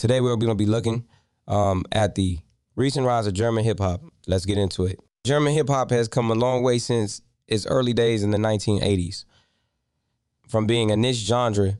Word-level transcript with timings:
Today 0.00 0.22
we're 0.22 0.34
going 0.36 0.48
to 0.48 0.54
be 0.54 0.64
looking 0.64 1.04
um, 1.46 1.84
at 1.92 2.14
the 2.14 2.38
recent 2.74 3.04
rise 3.04 3.26
of 3.26 3.34
German 3.34 3.64
hip 3.64 3.80
hop. 3.80 4.00
Let's 4.26 4.46
get 4.46 4.56
into 4.56 4.86
it. 4.86 4.98
German 5.24 5.52
hip 5.52 5.68
hop 5.68 5.90
has 5.90 6.08
come 6.08 6.30
a 6.30 6.34
long 6.34 6.62
way 6.62 6.78
since 6.78 7.20
its 7.46 7.66
early 7.66 7.92
days 7.92 8.22
in 8.22 8.30
the 8.30 8.38
1980s. 8.38 9.26
From 10.48 10.66
being 10.66 10.90
a 10.90 10.96
niche 10.96 11.26
genre 11.26 11.76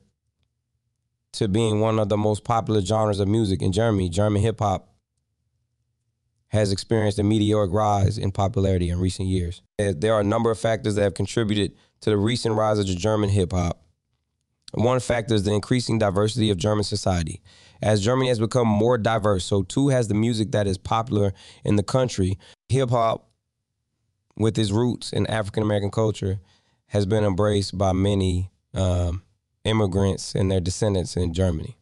to 1.33 1.49
being 1.49 1.81
one 1.81 1.99
of 1.99 2.11
the 2.11 2.19
most 2.19 2.45
popular 2.45 2.83
genres 2.83 3.21
of 3.21 3.29
music 3.29 3.63
in 3.63 3.73
Germany, 3.73 4.11
German 4.11 4.43
hip 4.43 4.59
hop 4.59 4.93
has 6.49 6.73
experienced 6.73 7.19
a 7.19 7.25
meteoric 7.25 7.73
rise 7.73 8.19
in 8.19 8.33
popularity 8.33 8.91
in 8.91 9.01
recent 9.01 9.29
years. 9.29 9.63
There 9.79 10.13
are 10.13 10.21
a 10.21 10.25
number 10.25 10.51
of 10.51 10.59
factors 10.59 10.97
that 10.97 11.03
have 11.05 11.15
contributed 11.15 11.75
to 12.03 12.11
the 12.11 12.19
recent 12.19 12.55
rise 12.55 12.79
of 12.79 12.85
German 12.85 13.31
hip 13.31 13.53
hop. 13.53 13.83
One 14.73 15.01
factor 15.01 15.35
is 15.35 15.43
the 15.43 15.53
increasing 15.53 15.99
diversity 15.99 16.51
of 16.51 16.57
German 16.57 16.85
society. 16.85 17.41
As 17.83 18.01
Germany 18.01 18.29
has 18.29 18.39
become 18.39 18.69
more 18.69 18.99
diverse, 18.99 19.45
so 19.45 19.63
too 19.63 19.89
has 19.89 20.09
the 20.09 20.15
music 20.15 20.53
that 20.53 20.67
is 20.67 20.79
popular 20.79 21.33
in 21.65 21.77
the 21.77 21.83
country. 21.83 22.39
Hip 22.69 22.91
hop, 22.91 23.29
with 24.37 24.59
its 24.59 24.71
roots 24.71 25.13
in 25.13 25.27
African 25.27 25.63
American 25.63 25.91
culture, 25.91 26.41
has 26.87 27.07
been 27.07 27.25
embraced 27.25 27.77
by 27.77 27.93
many 27.93 28.51
um, 28.75 29.23
immigrants 29.65 30.35
and 30.35 30.51
their 30.51 30.61
descendants 30.61 31.17
in 31.17 31.33
Germany. 31.33 31.77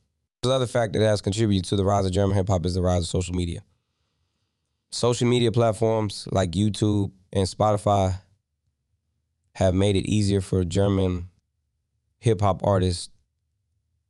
Another 0.45 0.66
factor 0.66 0.98
that 0.98 1.07
has 1.07 1.20
contributed 1.20 1.65
to 1.66 1.77
the 1.77 1.84
rise 1.84 2.07
of 2.07 2.12
German 2.12 2.37
hip 2.37 2.48
hop 2.48 2.65
is 2.65 2.74
the 2.74 2.82
rise 2.82 3.02
of 3.02 3.09
social 3.09 3.34
media. 3.34 3.62
Social 4.91 5.29
media 5.29 5.52
platforms 5.52 6.27
like 6.30 6.52
YouTube 6.52 7.10
and 7.32 7.46
Spotify 7.46 8.20
have 9.57 9.74
made 9.74 9.96
it 9.96 10.09
easier 10.09 10.41
for 10.41 10.65
German 10.65 11.29
hip 12.18 12.40
hop 12.40 12.60
artists 12.64 13.10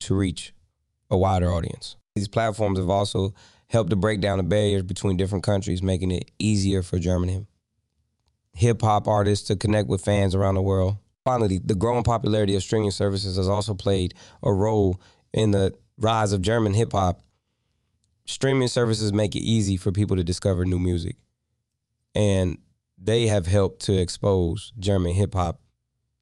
to 0.00 0.14
reach 0.14 0.52
a 1.10 1.16
wider 1.16 1.52
audience. 1.52 1.96
These 2.14 2.28
platforms 2.28 2.78
have 2.78 2.90
also 2.90 3.34
helped 3.68 3.90
to 3.90 3.96
break 3.96 4.20
down 4.20 4.38
the 4.38 4.44
barriers 4.44 4.82
between 4.82 5.16
different 5.16 5.44
countries, 5.44 5.82
making 5.82 6.10
it 6.10 6.30
easier 6.38 6.82
for 6.82 6.98
German 6.98 7.46
hip 8.54 8.82
hop 8.82 9.06
artists 9.06 9.46
to 9.48 9.56
connect 9.56 9.88
with 9.88 10.04
fans 10.04 10.34
around 10.34 10.54
the 10.54 10.62
world. 10.62 10.96
Finally, 11.24 11.60
the 11.64 11.74
growing 11.74 12.02
popularity 12.02 12.56
of 12.56 12.62
streaming 12.62 12.90
services 12.90 13.36
has 13.36 13.48
also 13.48 13.74
played 13.74 14.14
a 14.42 14.52
role 14.52 15.00
in 15.32 15.50
the 15.50 15.74
rise 15.98 16.32
of 16.32 16.42
German 16.42 16.74
hip 16.74 16.92
hop 16.92 17.22
streaming 18.28 18.68
services 18.68 19.12
make 19.12 19.34
it 19.34 19.40
easy 19.40 19.76
for 19.76 19.90
people 19.90 20.14
to 20.16 20.22
discover 20.22 20.64
new 20.64 20.78
music. 20.78 21.16
And 22.14 22.58
they 22.98 23.26
have 23.26 23.46
helped 23.46 23.80
to 23.86 23.98
expose 23.98 24.72
German 24.78 25.14
hip 25.14 25.34
hop 25.34 25.60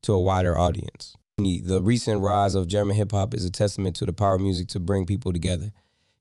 to 0.02 0.12
a 0.12 0.20
wider 0.20 0.56
audience. 0.56 1.16
The 1.38 1.82
recent 1.82 2.22
rise 2.22 2.54
of 2.54 2.66
German 2.66 2.96
hip 2.96 3.12
hop 3.12 3.34
is 3.34 3.44
a 3.44 3.50
testament 3.50 3.94
to 3.96 4.06
the 4.06 4.12
power 4.14 4.36
of 4.36 4.40
music 4.40 4.68
to 4.68 4.80
bring 4.80 5.04
people 5.04 5.34
together. 5.34 5.70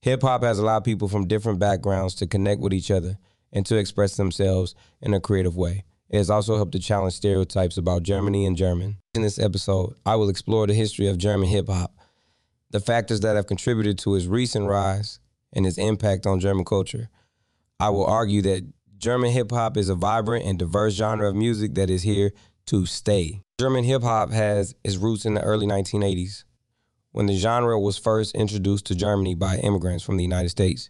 Hip 0.02 0.22
hop 0.22 0.44
has 0.44 0.60
allowed 0.60 0.84
people 0.84 1.08
from 1.08 1.26
different 1.26 1.58
backgrounds 1.58 2.16
to 2.16 2.28
connect 2.28 2.60
with 2.60 2.74
each 2.74 2.92
other 2.92 3.18
and 3.54 3.66
to 3.66 3.78
express 3.78 4.18
themselves 4.18 4.76
in 5.02 5.14
a 5.14 5.22
creative 5.22 5.56
way. 5.56 5.86
It 6.10 6.18
has 6.18 6.30
also 6.30 6.58
helped 6.58 6.74
to 6.74 6.80
challenge 6.80 7.14
stereotypes 7.14 7.78
about 7.78 8.04
Germany 8.04 8.46
and 8.46 8.58
German. 8.58 8.98
In 9.14 9.22
this 9.22 9.40
episode, 9.40 9.96
I 10.06 10.18
will 10.18 10.28
explore 10.28 10.68
the 10.68 10.74
history 10.74 11.08
of 11.08 11.18
German 11.18 11.48
hip 11.48 11.70
hop, 11.70 11.96
the 12.72 12.82
factors 12.82 13.22
that 13.22 13.38
have 13.38 13.48
contributed 13.48 13.98
to 14.00 14.16
its 14.16 14.26
recent 14.26 14.68
rise, 14.68 15.22
and 15.54 15.66
its 15.66 15.78
impact 15.78 16.28
on 16.28 16.42
German 16.42 16.66
culture. 16.66 17.08
I 17.80 17.90
will 17.90 18.06
argue 18.06 18.42
that 18.42 18.68
German 18.98 19.32
hip 19.32 19.52
hop 19.52 19.78
is 19.78 19.88
a 19.88 19.96
vibrant 19.96 20.44
and 20.44 20.60
diverse 20.60 20.94
genre 20.96 21.30
of 21.30 21.38
music 21.38 21.76
that 21.76 21.90
is 21.90 22.04
here 22.04 22.34
to 22.66 22.86
stay. 22.86 23.45
German 23.58 23.86
hip 23.86 24.04
hop 24.04 24.32
has 24.32 24.76
its 24.84 24.98
roots 24.98 25.26
in 25.26 25.34
the 25.34 25.42
early 25.42 25.66
1980s 25.66 26.44
when 27.14 27.26
the 27.26 27.38
genre 27.38 27.80
was 27.80 27.98
first 27.98 28.36
introduced 28.36 28.86
to 28.88 28.96
Germany 28.96 29.34
by 29.34 29.56
immigrants 29.56 30.04
from 30.04 30.18
the 30.18 30.24
United 30.24 30.50
States. 30.50 30.90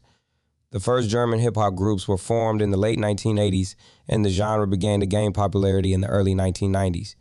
The 0.72 0.80
first 0.80 1.08
German 1.08 1.38
hip 1.40 1.58
hop 1.58 1.76
groups 1.76 2.08
were 2.08 2.18
formed 2.18 2.64
in 2.64 2.72
the 2.72 2.78
late 2.78 2.98
1980s, 2.98 3.76
and 4.08 4.26
the 4.26 4.32
genre 4.32 4.66
began 4.66 5.00
to 5.00 5.06
gain 5.06 5.32
popularity 5.32 5.94
in 5.94 6.02
the 6.02 6.08
early 6.08 6.34
1990s. 6.34 7.14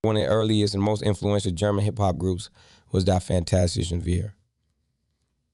One 0.00 0.16
of 0.16 0.22
the 0.22 0.28
earliest 0.28 0.72
and 0.72 0.82
most 0.82 1.02
influential 1.02 1.52
German 1.52 1.84
hip 1.84 1.98
hop 1.98 2.16
groups 2.16 2.48
was 2.90 3.04
Die 3.04 3.18
Fantastischen 3.18 4.00
Vier. 4.00 4.34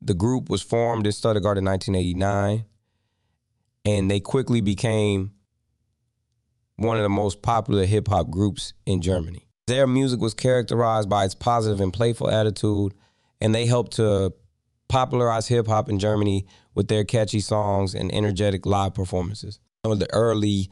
The 0.00 0.14
group 0.14 0.50
was 0.50 0.62
formed 0.62 1.04
in 1.04 1.12
Stuttgart 1.12 1.58
in 1.58 1.64
1989, 1.64 2.64
and 3.86 4.08
they 4.08 4.20
quickly 4.20 4.60
became 4.60 5.32
one 6.82 6.96
of 6.96 7.02
the 7.02 7.08
most 7.08 7.42
popular 7.42 7.84
hip 7.84 8.08
hop 8.08 8.30
groups 8.30 8.72
in 8.86 9.00
Germany. 9.00 9.46
Their 9.66 9.86
music 9.86 10.20
was 10.20 10.34
characterized 10.34 11.08
by 11.08 11.24
its 11.24 11.34
positive 11.34 11.80
and 11.80 11.92
playful 11.92 12.30
attitude, 12.30 12.94
and 13.40 13.54
they 13.54 13.66
helped 13.66 13.92
to 13.92 14.32
popularize 14.88 15.48
hip 15.48 15.66
hop 15.66 15.88
in 15.88 15.98
Germany 15.98 16.46
with 16.74 16.88
their 16.88 17.04
catchy 17.04 17.40
songs 17.40 17.94
and 17.94 18.12
energetic 18.14 18.66
live 18.66 18.94
performances. 18.94 19.58
Some 19.84 19.92
of 19.92 20.00
the 20.00 20.12
early 20.12 20.70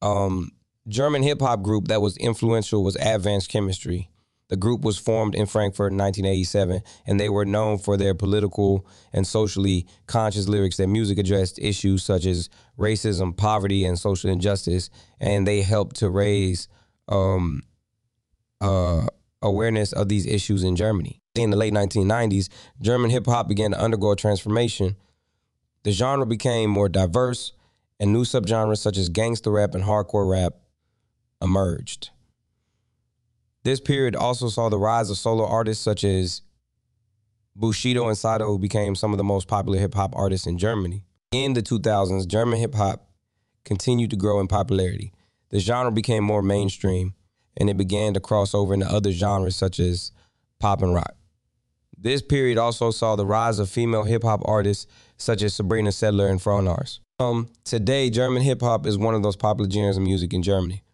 um, 0.00 0.52
German 0.86 1.22
hip 1.22 1.40
hop 1.40 1.62
group 1.62 1.88
that 1.88 2.00
was 2.00 2.16
influential 2.16 2.82
was 2.82 2.96
Advanced 2.96 3.50
Chemistry. 3.50 4.10
The 4.48 4.56
group 4.56 4.80
was 4.80 4.96
formed 4.98 5.34
in 5.34 5.46
Frankfurt 5.46 5.92
in 5.92 5.98
1987, 5.98 6.82
and 7.06 7.20
they 7.20 7.28
were 7.28 7.44
known 7.44 7.78
for 7.78 7.96
their 7.96 8.14
political 8.14 8.86
and 9.12 9.26
socially 9.26 9.86
conscious 10.06 10.48
lyrics. 10.48 10.78
Their 10.78 10.88
music 10.88 11.18
addressed 11.18 11.58
issues 11.58 12.02
such 12.02 12.24
as 12.24 12.48
racism, 12.78 13.36
poverty, 13.36 13.84
and 13.84 13.98
social 13.98 14.30
injustice, 14.30 14.88
and 15.20 15.46
they 15.46 15.60
helped 15.60 15.96
to 15.96 16.08
raise 16.08 16.66
um, 17.08 17.62
uh, 18.60 19.06
awareness 19.42 19.92
of 19.92 20.08
these 20.08 20.26
issues 20.26 20.64
in 20.64 20.76
Germany. 20.76 21.20
In 21.34 21.50
the 21.50 21.56
late 21.56 21.74
1990s, 21.74 22.48
German 22.80 23.10
hip 23.10 23.26
hop 23.26 23.48
began 23.48 23.72
to 23.72 23.80
undergo 23.80 24.12
a 24.12 24.16
transformation. 24.16 24.96
The 25.82 25.92
genre 25.92 26.26
became 26.26 26.70
more 26.70 26.88
diverse, 26.88 27.52
and 28.00 28.12
new 28.12 28.24
subgenres 28.24 28.78
such 28.78 28.96
as 28.96 29.10
gangster 29.10 29.50
rap 29.50 29.74
and 29.74 29.84
hardcore 29.84 30.28
rap 30.28 30.54
emerged. 31.42 32.10
This 33.64 33.80
period 33.80 34.16
also 34.16 34.48
saw 34.48 34.68
the 34.68 34.78
rise 34.78 35.10
of 35.10 35.18
solo 35.18 35.46
artists 35.46 35.82
such 35.82 36.04
as 36.04 36.42
Bushido 37.56 38.06
and 38.06 38.16
Sido, 38.16 38.46
who 38.46 38.58
became 38.58 38.94
some 38.94 39.12
of 39.12 39.18
the 39.18 39.24
most 39.24 39.48
popular 39.48 39.78
hip 39.78 39.94
hop 39.94 40.14
artists 40.16 40.46
in 40.46 40.58
Germany. 40.58 41.02
In 41.32 41.54
the 41.54 41.62
2000s, 41.62 42.26
German 42.26 42.58
hip 42.58 42.74
hop 42.74 43.10
continued 43.64 44.10
to 44.10 44.16
grow 44.16 44.40
in 44.40 44.46
popularity. 44.46 45.12
The 45.50 45.58
genre 45.58 45.92
became 45.92 46.24
more 46.24 46.42
mainstream 46.42 47.14
and 47.56 47.68
it 47.68 47.76
began 47.76 48.14
to 48.14 48.20
cross 48.20 48.54
over 48.54 48.72
into 48.72 48.86
other 48.86 49.12
genres 49.12 49.56
such 49.56 49.80
as 49.80 50.12
pop 50.60 50.82
and 50.82 50.94
rock. 50.94 51.16
This 52.00 52.22
period 52.22 52.58
also 52.58 52.92
saw 52.92 53.16
the 53.16 53.26
rise 53.26 53.58
of 53.58 53.68
female 53.68 54.04
hip 54.04 54.22
hop 54.22 54.40
artists 54.44 54.86
such 55.16 55.42
as 55.42 55.54
Sabrina 55.54 55.90
Setlur 55.90 56.30
and 56.30 56.40
Frau 56.40 56.60
Nars. 56.60 57.00
Um, 57.18 57.48
today, 57.64 58.08
German 58.08 58.42
hip 58.42 58.60
hop 58.60 58.86
is 58.86 58.96
one 58.96 59.16
of 59.16 59.24
those 59.24 59.34
popular 59.34 59.68
genres 59.68 59.96
of 59.96 60.04
music 60.04 60.32
in 60.32 60.42
Germany. 60.42 60.84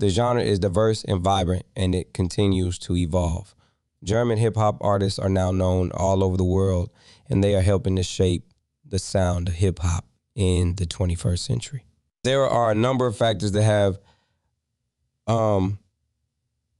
The 0.00 0.08
genre 0.08 0.42
is 0.42 0.58
diverse 0.58 1.04
and 1.04 1.20
vibrant, 1.20 1.66
and 1.76 1.94
it 1.94 2.14
continues 2.14 2.78
to 2.80 2.96
evolve. 2.96 3.54
German 4.02 4.38
hip 4.38 4.56
hop 4.56 4.78
artists 4.80 5.18
are 5.18 5.28
now 5.28 5.50
known 5.50 5.90
all 5.92 6.24
over 6.24 6.38
the 6.38 6.44
world, 6.44 6.88
and 7.28 7.44
they 7.44 7.54
are 7.54 7.60
helping 7.60 7.96
to 7.96 8.02
shape 8.02 8.50
the 8.82 8.98
sound 8.98 9.48
of 9.48 9.54
hip 9.56 9.78
hop 9.80 10.06
in 10.34 10.74
the 10.76 10.86
21st 10.86 11.40
century. 11.40 11.84
There 12.24 12.46
are 12.46 12.70
a 12.70 12.74
number 12.74 13.06
of 13.06 13.14
factors 13.14 13.52
that 13.52 13.62
have 13.62 13.98
um, 15.26 15.78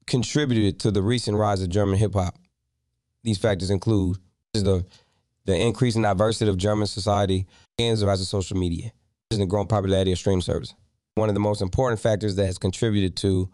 contributed 0.07 0.81
to 0.81 0.91
the 0.91 1.03
recent 1.03 1.37
rise 1.37 1.61
of 1.61 1.69
German 1.69 1.99
hip 1.99 2.15
hop. 2.15 2.39
These 3.23 3.37
factors 3.37 3.69
include 3.69 4.17
the 4.55 4.87
the 5.45 5.57
increasing 5.59 6.03
diversity 6.03 6.49
of 6.51 6.57
German 6.57 6.87
society 6.87 7.47
and 7.79 7.99
the 7.99 8.07
rise 8.07 8.23
of 8.23 8.29
social 8.29 8.57
media, 8.57 8.93
and 9.31 9.43
the 9.43 9.47
growing 9.47 9.67
popularity 9.67 10.13
of 10.13 10.19
stream 10.19 10.41
service 10.41 10.73
one 11.15 11.29
of 11.29 11.35
the 11.35 11.41
most 11.41 11.63
important 11.63 12.01
factors 12.01 12.37
that 12.37 12.47
has 12.47 12.59
contributed 12.59 13.17
to 13.17 13.51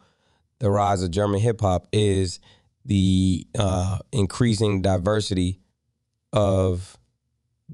the 0.58 0.70
rise 0.70 1.02
of 1.02 1.10
German 1.10 1.40
hip 1.40 1.60
hop 1.60 1.86
is 1.92 2.40
the 2.84 3.46
uh, 3.58 3.98
increasing 4.12 4.82
diversity 4.82 5.60
of 6.32 6.96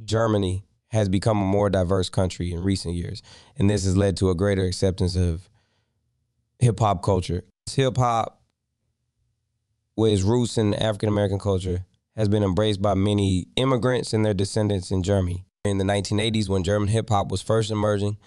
Germany 0.05 0.65
has 0.89 1.09
become 1.09 1.41
a 1.41 1.45
more 1.45 1.71
diverse 1.71 2.09
country 2.09 2.53
in 2.53 2.63
recent 2.63 2.95
years, 2.95 3.23
and 3.57 3.69
this 3.69 3.85
has 3.85 3.97
led 3.97 4.17
to 4.19 4.31
a 4.31 4.35
greater 4.35 4.65
acceptance 4.65 5.17
of 5.17 5.49
hip 6.59 6.79
hop 6.79 7.03
culture. 7.03 7.45
Hip 7.71 7.97
hop, 7.97 8.43
with 9.97 10.13
its 10.13 10.23
roots 10.23 10.59
in 10.59 10.75
African 10.75 11.09
American 11.09 11.39
culture, 11.39 11.85
has 12.17 12.29
been 12.29 12.43
embraced 12.43 12.83
by 12.83 12.95
many 12.95 13.47
immigrants 13.57 14.13
and 14.13 14.25
their 14.25 14.35
descendants 14.35 14.91
in 14.91 15.03
Germany. 15.03 15.45
In 15.65 15.79
the 15.79 15.85
1980s, 15.85 16.49
when 16.49 16.65
German 16.65 16.89
hip 16.89 17.09
hop 17.09 17.31
was 17.31 17.41
first 17.41 17.71
emerging, 17.71 18.19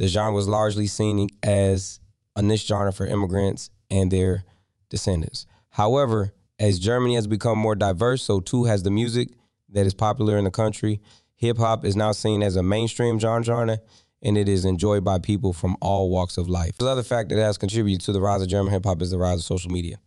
the 0.00 0.08
genre 0.08 0.32
was 0.32 0.48
largely 0.48 0.86
seen 0.86 1.28
as 1.42 2.00
a 2.34 2.40
niche 2.40 2.66
genre 2.66 2.90
for 2.90 3.06
immigrants 3.06 3.68
and 3.90 4.10
their 4.10 4.44
descendants. 4.88 5.44
However, 5.68 6.32
as 6.58 6.78
Germany 6.78 7.16
has 7.16 7.26
become 7.26 7.58
more 7.58 7.74
diverse, 7.74 8.22
so 8.22 8.40
too 8.40 8.64
has 8.64 8.82
the 8.82 8.90
music 8.90 9.28
that 9.68 9.84
is 9.84 9.92
popular 9.92 10.38
in 10.38 10.44
the 10.44 10.50
country. 10.50 11.02
Hip 11.36 11.58
hop 11.58 11.84
is 11.84 11.96
now 11.96 12.12
seen 12.12 12.42
as 12.42 12.56
a 12.56 12.62
mainstream 12.62 13.18
genre 13.18 13.78
and 14.22 14.38
it 14.38 14.48
is 14.48 14.64
enjoyed 14.64 15.04
by 15.04 15.18
people 15.18 15.52
from 15.52 15.76
all 15.82 16.08
walks 16.08 16.38
of 16.38 16.48
life. 16.48 16.72
Another 16.80 16.92
other 16.92 17.02
factor 17.02 17.36
that 17.36 17.42
has 17.42 17.58
contributed 17.58 18.00
to 18.06 18.12
the 18.12 18.22
rise 18.22 18.40
of 18.40 18.48
German 18.48 18.72
hip 18.72 18.86
hop 18.86 19.02
is 19.02 19.10
the 19.10 19.18
rise 19.18 19.40
of 19.40 19.44
social 19.44 19.70
media. 19.70 19.98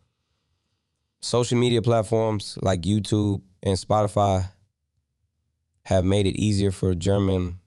Social 1.20 1.56
media 1.56 1.80
platforms 1.82 2.58
like 2.60 2.82
YouTube 2.82 3.42
and 3.62 3.78
Spotify 3.78 4.48
have 5.84 6.04
made 6.04 6.26
it 6.26 6.36
easier 6.36 6.72
for 6.72 6.96
German 6.96 7.60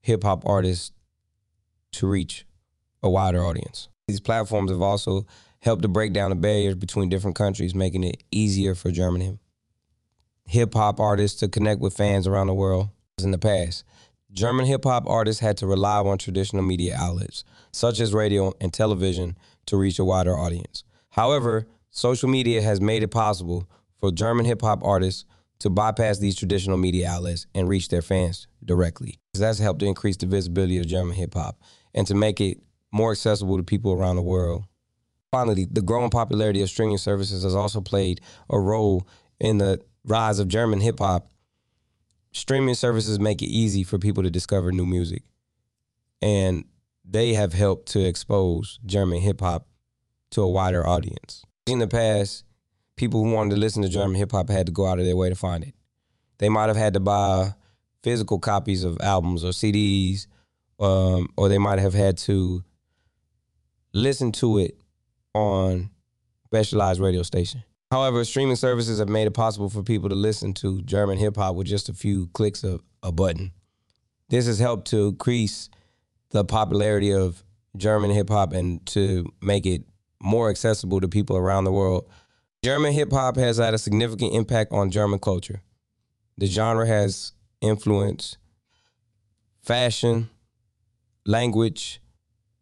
hip 0.00 0.24
hop 0.24 0.42
artists 0.44 0.90
to 1.96 2.06
reach 2.06 2.46
a 3.02 3.10
wider 3.10 3.44
audience. 3.44 3.88
These 4.08 4.20
platforms 4.20 4.70
have 4.70 4.82
also 4.82 5.26
helped 5.60 5.82
to 5.82 5.88
break 5.88 6.12
down 6.12 6.30
the 6.30 6.36
barriers 6.36 6.74
between 6.74 7.08
different 7.08 7.36
countries, 7.36 7.74
making 7.74 8.04
it 8.04 8.22
easier 8.30 8.74
for 8.74 8.90
German 8.90 9.38
hip 10.46 10.74
hop 10.74 11.00
artists 11.00 11.40
to 11.40 11.48
connect 11.48 11.80
with 11.80 11.96
fans 11.96 12.26
around 12.26 12.46
the 12.46 12.54
world. 12.54 12.88
In 13.22 13.30
the 13.30 13.38
past, 13.38 13.84
German 14.30 14.66
hip 14.66 14.84
hop 14.84 15.08
artists 15.08 15.40
had 15.40 15.56
to 15.58 15.66
rely 15.66 15.98
on 15.98 16.18
traditional 16.18 16.62
media 16.62 16.96
outlets, 16.98 17.44
such 17.72 17.98
as 17.98 18.12
radio 18.12 18.52
and 18.60 18.72
television, 18.72 19.36
to 19.66 19.76
reach 19.76 19.98
a 19.98 20.04
wider 20.04 20.36
audience. 20.36 20.84
However, 21.10 21.66
social 21.90 22.28
media 22.28 22.62
has 22.62 22.80
made 22.80 23.02
it 23.02 23.08
possible 23.08 23.68
for 23.98 24.12
German 24.12 24.44
hip 24.44 24.60
hop 24.60 24.84
artists 24.84 25.24
to 25.60 25.70
bypass 25.70 26.18
these 26.18 26.36
traditional 26.36 26.76
media 26.76 27.08
outlets 27.08 27.46
and 27.54 27.68
reach 27.68 27.88
their 27.88 28.02
fans 28.02 28.46
directly. 28.64 29.18
That's 29.32 29.58
helped 29.58 29.80
to 29.80 29.86
increase 29.86 30.18
the 30.18 30.26
visibility 30.26 30.78
of 30.78 30.86
German 30.86 31.16
hip 31.16 31.34
hop 31.34 31.58
and 31.96 32.06
to 32.06 32.14
make 32.14 32.40
it 32.40 32.58
more 32.92 33.10
accessible 33.10 33.56
to 33.56 33.64
people 33.64 33.92
around 33.92 34.16
the 34.16 34.22
world. 34.22 34.64
Finally, 35.32 35.66
the 35.70 35.82
growing 35.82 36.10
popularity 36.10 36.62
of 36.62 36.68
streaming 36.68 36.98
services 36.98 37.42
has 37.42 37.54
also 37.54 37.80
played 37.80 38.20
a 38.48 38.60
role 38.60 39.08
in 39.40 39.58
the 39.58 39.80
rise 40.04 40.38
of 40.38 40.46
German 40.46 40.80
hip 40.80 41.00
hop. 41.00 41.30
Streaming 42.32 42.74
services 42.74 43.18
make 43.18 43.42
it 43.42 43.46
easy 43.46 43.82
for 43.82 43.98
people 43.98 44.22
to 44.22 44.30
discover 44.30 44.70
new 44.70 44.86
music. 44.86 45.24
And 46.22 46.64
they 47.04 47.34
have 47.34 47.52
helped 47.52 47.88
to 47.92 48.06
expose 48.06 48.78
German 48.86 49.20
hip 49.20 49.40
hop 49.40 49.66
to 50.30 50.42
a 50.42 50.48
wider 50.48 50.86
audience. 50.86 51.44
In 51.66 51.78
the 51.78 51.88
past, 51.88 52.44
people 52.96 53.24
who 53.24 53.32
wanted 53.32 53.54
to 53.54 53.60
listen 53.60 53.82
to 53.82 53.88
German 53.88 54.16
hip 54.16 54.32
hop 54.32 54.48
had 54.48 54.66
to 54.66 54.72
go 54.72 54.86
out 54.86 54.98
of 54.98 55.06
their 55.06 55.16
way 55.16 55.28
to 55.28 55.34
find 55.34 55.64
it. 55.64 55.74
They 56.38 56.48
might 56.48 56.66
have 56.66 56.76
had 56.76 56.94
to 56.94 57.00
buy 57.00 57.54
physical 58.02 58.38
copies 58.38 58.84
of 58.84 58.98
albums 59.00 59.44
or 59.44 59.50
CDs, 59.50 60.26
um, 60.78 61.28
or 61.36 61.48
they 61.48 61.58
might 61.58 61.78
have 61.78 61.94
had 61.94 62.18
to 62.18 62.62
listen 63.92 64.32
to 64.32 64.58
it 64.58 64.78
on 65.34 65.90
specialized 66.44 67.00
radio 67.00 67.22
station. 67.22 67.62
However, 67.90 68.24
streaming 68.24 68.56
services 68.56 68.98
have 68.98 69.08
made 69.08 69.26
it 69.26 69.32
possible 69.32 69.68
for 69.68 69.82
people 69.82 70.08
to 70.08 70.14
listen 70.14 70.52
to 70.54 70.82
German 70.82 71.18
hip 71.18 71.36
hop 71.36 71.54
with 71.54 71.66
just 71.66 71.88
a 71.88 71.94
few 71.94 72.26
clicks 72.28 72.64
of 72.64 72.82
a 73.02 73.12
button. 73.12 73.52
This 74.28 74.46
has 74.46 74.58
helped 74.58 74.88
to 74.88 75.08
increase 75.08 75.70
the 76.30 76.44
popularity 76.44 77.12
of 77.12 77.44
German 77.76 78.10
hip 78.10 78.28
hop 78.28 78.52
and 78.52 78.84
to 78.86 79.32
make 79.40 79.66
it 79.66 79.84
more 80.20 80.50
accessible 80.50 81.00
to 81.00 81.08
people 81.08 81.36
around 81.36 81.64
the 81.64 81.72
world. 81.72 82.08
German 82.64 82.92
hip 82.92 83.12
hop 83.12 83.36
has 83.36 83.58
had 83.58 83.74
a 83.74 83.78
significant 83.78 84.34
impact 84.34 84.72
on 84.72 84.90
German 84.90 85.20
culture. 85.20 85.62
The 86.38 86.46
genre 86.46 86.86
has 86.86 87.32
influenced 87.60 88.38
fashion, 89.62 90.28
language, 91.26 92.00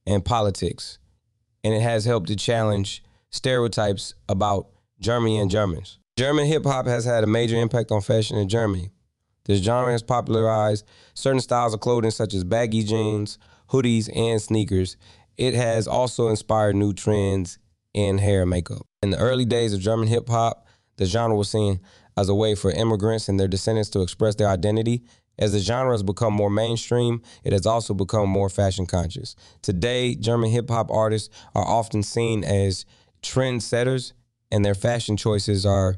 and 0.06 0.24
politics, 0.24 0.98
and 1.62 1.72
it 1.72 1.80
has 1.80 2.04
helped 2.04 2.28
to 2.28 2.36
challenge 2.36 3.02
stereotypes 3.30 4.14
about 4.28 4.68
Germany 5.00 5.38
and 5.38 5.50
Germans. 5.50 5.98
German 6.16 6.46
hip 6.46 6.64
hop 6.64 6.86
has 6.86 7.04
had 7.04 7.24
a 7.24 7.26
major 7.26 7.56
impact 7.56 7.90
on 7.90 8.00
fashion 8.00 8.38
in 8.38 8.48
Germany. 8.48 8.90
This 9.46 9.60
genre 9.60 9.92
has 9.92 10.02
popularized 10.02 10.86
certain 11.14 11.40
styles 11.40 11.74
of 11.74 11.80
clothing 11.80 12.10
such 12.10 12.34
as 12.34 12.44
baggy 12.44 12.82
jeans, 12.84 13.38
hoodies, 13.70 14.14
and 14.14 14.40
sneakers. 14.40 14.96
It 15.36 15.54
has 15.54 15.88
also 15.88 16.28
inspired 16.28 16.76
new 16.76 16.92
trends 16.92 17.58
in 17.92 18.18
hair 18.18 18.42
and 18.42 18.50
makeup. 18.50 18.86
In 19.02 19.10
the 19.10 19.18
early 19.18 19.44
days 19.44 19.72
of 19.72 19.80
German 19.80 20.08
hip 20.08 20.28
hop, 20.28 20.66
the 20.96 21.06
genre 21.06 21.36
was 21.36 21.50
seen 21.50 21.80
as 22.16 22.28
a 22.28 22.34
way 22.34 22.54
for 22.54 22.70
immigrants 22.70 23.28
and 23.28 23.38
their 23.38 23.48
descendants 23.48 23.90
to 23.90 24.02
express 24.02 24.36
their 24.36 24.48
identity. 24.48 25.02
As 25.38 25.52
the 25.52 25.58
genre 25.58 25.92
has 25.92 26.02
become 26.02 26.32
more 26.32 26.50
mainstream, 26.50 27.22
it 27.42 27.52
has 27.52 27.66
also 27.66 27.94
become 27.94 28.28
more 28.28 28.48
fashion 28.48 28.86
conscious. 28.86 29.34
Today, 29.62 30.14
German 30.14 30.50
hip 30.50 30.68
hop 30.70 30.90
artists 30.90 31.28
are 31.54 31.64
often 31.64 32.02
seen 32.02 32.44
as 32.44 32.84
trendsetters, 33.22 34.12
and 34.50 34.64
their 34.64 34.74
fashion 34.74 35.16
choices 35.16 35.66
are 35.66 35.96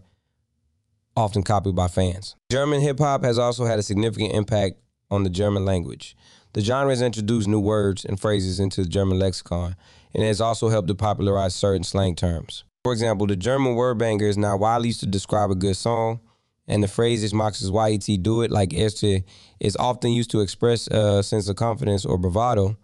often 1.16 1.42
copied 1.42 1.74
by 1.74 1.88
fans. 1.88 2.36
German 2.50 2.80
hip 2.80 2.98
hop 2.98 3.24
has 3.24 3.38
also 3.38 3.64
had 3.64 3.78
a 3.78 3.82
significant 3.82 4.32
impact 4.32 4.76
on 5.10 5.22
the 5.22 5.30
German 5.30 5.64
language. 5.64 6.16
The 6.52 6.62
genre 6.62 6.90
has 6.90 7.02
introduced 7.02 7.48
new 7.48 7.60
words 7.60 8.04
and 8.04 8.18
phrases 8.18 8.58
into 8.58 8.82
the 8.82 8.88
German 8.88 9.18
lexicon, 9.18 9.76
and 10.14 10.24
has 10.24 10.40
also 10.40 10.70
helped 10.70 10.88
to 10.88 10.94
popularize 10.94 11.54
certain 11.54 11.84
slang 11.84 12.14
terms. 12.14 12.64
For 12.82 12.92
example, 12.92 13.26
the 13.26 13.36
German 13.36 13.74
word 13.74 13.98
banger 13.98 14.26
is 14.26 14.38
now 14.38 14.56
widely 14.56 14.88
used 14.88 15.00
to 15.00 15.06
describe 15.06 15.50
a 15.50 15.54
good 15.54 15.76
song, 15.76 16.20
and 16.68 16.82
the 16.82 16.88
phrase 16.88 17.22
is 17.22 17.32
Max's 17.32 17.70
YET 17.70 18.22
do 18.22 18.42
it 18.42 18.50
like 18.50 18.74
Esther 18.74 19.20
is 19.60 19.76
often 19.76 20.12
used 20.12 20.30
to 20.32 20.40
express 20.40 20.86
a 20.88 21.22
sense 21.22 21.48
of 21.48 21.56
confidence 21.56 22.04
or 22.04 22.18
bravado. 22.18 22.76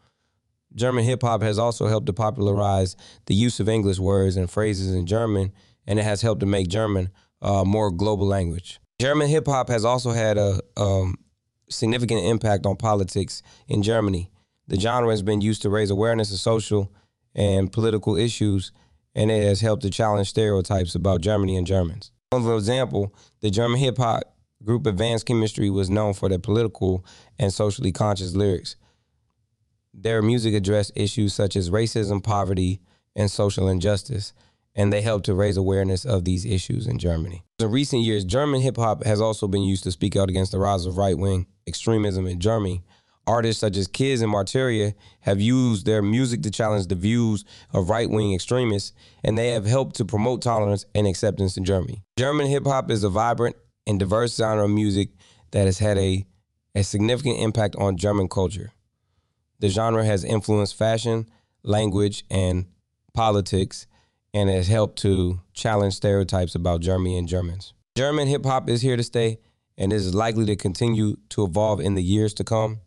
German 0.75 1.05
hip 1.05 1.23
hop 1.23 1.43
has 1.43 1.59
also 1.59 1.87
helped 1.87 2.07
to 2.07 2.13
popularize 2.13 2.97
the 3.27 3.35
use 3.35 3.61
of 3.61 3.69
English 3.69 3.99
words 3.99 4.37
and 4.37 4.51
phrases 4.51 4.93
in 4.93 5.07
German, 5.07 5.53
and 5.87 5.99
it 5.99 6.05
has 6.05 6.23
helped 6.23 6.41
to 6.41 6.47
make 6.47 6.69
German 6.69 7.11
a 7.43 7.65
more 7.65 7.91
global 7.91 8.27
language. 8.27 8.81
German 9.01 9.29
hip 9.29 9.47
hop 9.47 9.69
has 9.69 9.85
also 9.85 10.11
had 10.11 10.39
a 10.39 10.61
um, 10.77 11.17
significant 11.69 12.25
impact 12.25 12.67
on 12.67 12.77
politics 12.77 13.43
in 13.69 13.83
Germany. 13.83 14.31
The 14.69 14.79
genre 14.79 15.11
has 15.11 15.23
been 15.23 15.41
used 15.41 15.63
to 15.63 15.71
raise 15.71 15.91
awareness 15.91 16.33
of 16.33 16.39
social 16.39 16.93
and 17.35 17.73
political 17.73 18.17
issues, 18.17 18.73
and 19.15 19.31
it 19.31 19.43
has 19.43 19.61
helped 19.61 19.83
to 19.83 19.91
challenge 19.91 20.29
stereotypes 20.29 20.95
about 20.95 21.21
Germany 21.21 21.57
and 21.57 21.67
Germans. 21.67 22.13
For 22.41 22.57
example, 22.57 23.15
the 23.41 23.51
German 23.51 23.79
hip 23.79 23.99
hop 23.99 24.23
group 24.65 24.87
Advanced 24.87 25.27
Chemistry 25.27 25.69
was 25.69 25.91
known 25.91 26.15
for 26.15 26.31
their 26.31 26.39
political 26.39 27.05
and 27.39 27.53
socially 27.53 27.93
conscious 27.93 28.35
lyrics. 28.35 28.77
Their 29.93 30.23
music 30.23 30.55
addressed 30.55 30.93
issues 30.95 31.35
such 31.35 31.57
as 31.57 31.69
racism, 31.69 32.23
poverty, 32.23 32.81
and 33.15 33.31
social 33.31 33.69
injustice, 33.69 34.33
and 34.75 34.91
they 34.91 35.03
helped 35.03 35.27
to 35.27 35.35
raise 35.35 35.59
awareness 35.59 36.07
of 36.07 36.25
these 36.25 36.47
issues 36.47 36.87
in 36.87 36.99
Germany. 36.99 37.45
In 37.59 37.71
recent 37.71 38.01
years, 38.01 38.25
German 38.25 38.63
hip 38.63 38.77
hop 38.77 39.05
has 39.05 39.21
also 39.21 39.47
been 39.47 39.63
used 39.63 39.85
to 39.85 39.93
speak 39.93 40.17
out 40.17 40.31
against 40.31 40.53
the 40.53 40.59
rise 40.59 40.87
of 40.87 40.97
right 40.97 41.19
wing 41.19 41.47
extremism 41.67 42.27
in 42.27 42.41
Germany. 42.41 42.83
Artists 43.27 43.61
such 43.61 43.77
as 43.77 43.87
Kids 43.87 44.21
and 44.21 44.33
Marteria 44.33 44.95
have 45.21 45.41
used 45.41 45.87
their 45.87 46.03
music 46.03 46.43
to 46.43 46.51
challenge 46.51 46.89
the 46.89 46.97
views 46.97 47.45
of 47.73 47.89
right 47.89 48.11
wing 48.11 48.35
extremists, 48.35 48.93
and 49.23 49.39
they 49.39 49.51
have 49.51 49.65
helped 49.65 49.97
to 49.97 50.05
promote 50.05 50.43
tolerance 50.43 50.87
and 50.95 51.07
acceptance 51.07 51.57
in 51.57 51.65
Germany. 51.65 52.03
German 52.17 52.49
hip 52.49 52.67
hop 52.67 52.91
is 52.91 53.05
a 53.05 53.09
vibrant 53.09 53.57
and 53.87 53.99
diverse 53.99 54.37
genre 54.37 54.65
of 54.65 54.71
music 54.71 55.11
that 55.53 55.67
has 55.67 55.79
had 55.79 55.99
a, 55.99 56.27
a 56.75 56.83
significant 56.83 57.39
impact 57.39 57.77
on 57.77 57.97
German 57.97 58.29
culture. 58.29 58.73
The 59.61 59.69
genre 59.69 60.05
has 60.05 60.25
influenced 60.25 60.77
fashion, 60.77 61.29
language, 61.63 62.25
and 62.29 62.67
politics, 63.15 63.87
and 64.35 64.51
has 64.51 64.67
helped 64.67 64.99
to 65.01 65.41
challenge 65.53 65.95
stereotypes 65.95 66.55
about 66.55 66.81
Germany 66.81 67.19
and 67.19 67.29
Germans. 67.29 67.73
German 67.95 68.27
hip 68.27 68.45
hop 68.45 68.69
is 68.69 68.83
here 68.83 68.97
to 68.97 69.03
stay 69.03 69.39
and 69.77 69.93
is 69.93 70.15
likely 70.15 70.47
to 70.47 70.57
continue 70.57 71.17
to 71.29 71.45
evolve 71.45 71.81
in 71.81 71.95
the 71.95 72.03
years 72.03 72.35
to 72.35 72.45
come. 72.45 72.81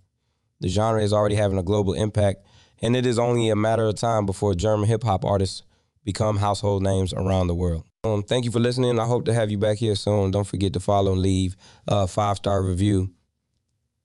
The 0.60 0.70
genre 0.70 1.02
is 1.02 1.14
already 1.14 1.36
having 1.36 1.58
a 1.58 1.64
global 1.64 1.94
impact, 1.94 2.46
and 2.82 2.96
it 2.96 3.06
is 3.06 3.20
only 3.20 3.50
a 3.50 3.56
matter 3.56 3.86
of 3.86 3.96
time 3.96 4.26
before 4.26 4.54
German 4.54 4.88
hip 4.88 5.04
hop 5.04 5.26
artists 5.26 5.64
become 6.04 6.38
household 6.38 6.84
names 6.84 7.14
around 7.14 7.48
the 7.48 7.56
world. 7.56 7.84
Um, 8.04 8.22
thank 8.24 8.46
you 8.46 8.52
for 8.52 8.60
listening. 8.60 9.00
I 9.00 9.06
hope 9.06 9.26
to 9.26 9.34
have 9.34 9.50
you 9.50 9.58
back 9.58 9.78
here 9.78 9.96
soon. 9.96 10.32
Don't 10.32 10.46
forget 10.46 10.74
to 10.74 10.80
follow 10.80 11.14
and 11.14 11.22
leave 11.22 11.56
a 11.88 12.08
five 12.08 12.38
star 12.38 12.62
review. 12.62 13.12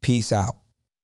Peace 0.00 0.32
out. 0.32 0.56